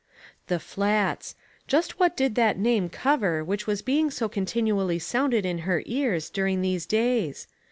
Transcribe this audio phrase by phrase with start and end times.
[0.47, 1.35] The Flats!
[1.67, 6.31] Just what did that name cover which was being so continually sounded in her ears
[6.31, 7.47] during these days?